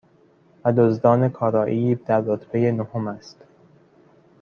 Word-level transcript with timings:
و 0.65 0.73
دزدان 0.73 1.29
کاراییب 1.29 2.05
در 2.05 2.19
رتبه 2.21 2.71
نهم 2.71 3.07
است 3.07 3.37